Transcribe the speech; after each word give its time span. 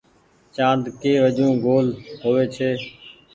چآند 0.55 0.83
ڪي 1.01 1.13
وجون 1.23 1.51
گول 1.65 1.87
هووي 2.21 2.45
ڇي۔ 2.55 2.71